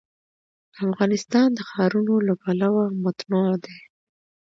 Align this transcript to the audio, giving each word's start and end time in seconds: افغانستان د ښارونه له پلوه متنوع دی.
افغانستان 0.87 1.47
د 1.53 1.59
ښارونه 1.69 2.13
له 2.27 2.33
پلوه 2.41 2.85
متنوع 3.03 3.53
دی. 3.65 3.77